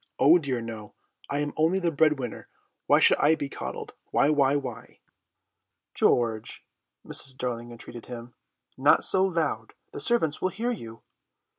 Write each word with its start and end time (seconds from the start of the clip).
Oh 0.17 0.39
dear 0.39 0.61
no! 0.61 0.95
I 1.29 1.41
am 1.41 1.53
only 1.55 1.77
the 1.77 1.91
breadwinner, 1.91 2.47
why 2.87 2.99
should 2.99 3.19
I 3.19 3.35
be 3.35 3.49
coddled—why, 3.49 4.31
why, 4.31 4.55
why!" 4.55 4.99
"George," 5.93 6.65
Mrs. 7.05 7.37
Darling 7.37 7.69
entreated 7.71 8.07
him, 8.07 8.33
"not 8.75 9.03
so 9.03 9.23
loud; 9.23 9.75
the 9.93 10.01
servants 10.01 10.41
will 10.41 10.49
hear 10.49 10.71
you." 10.71 11.03